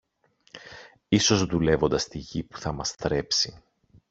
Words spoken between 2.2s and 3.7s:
που θα μας θρέψει.